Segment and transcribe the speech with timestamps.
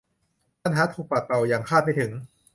[0.63, 2.11] ปัญหาถูกปัดเป่าอย่างคาดไม่ถึง